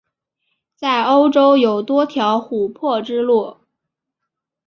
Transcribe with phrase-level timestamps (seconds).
[0.75, 3.57] 在欧洲有多条琥珀之路。